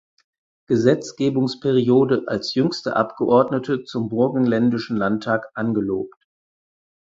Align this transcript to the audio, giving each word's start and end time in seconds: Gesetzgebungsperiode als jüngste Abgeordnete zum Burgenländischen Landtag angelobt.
Gesetzgebungsperiode 0.67 2.23
als 2.25 2.55
jüngste 2.55 2.95
Abgeordnete 2.95 3.83
zum 3.83 4.09
Burgenländischen 4.09 4.97
Landtag 4.97 5.49
angelobt. 5.53 6.25